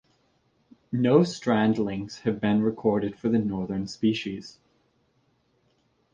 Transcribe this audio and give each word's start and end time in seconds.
No 0.91 1.19
strandings 1.19 2.21
have 2.21 2.41
been 2.41 2.63
recorded 2.63 3.15
for 3.19 3.29
the 3.29 3.37
northern 3.37 3.85
species. 3.85 4.57